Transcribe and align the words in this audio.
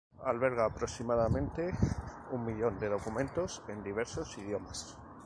Alberga 0.23 0.65
aproximadamente 0.65 1.75
un 2.31 2.43
millón 2.43 2.79
de 2.79 2.87
documentos, 2.89 3.61
en 3.67 3.83
diversos 3.83 4.35
idiomas. 4.39 4.97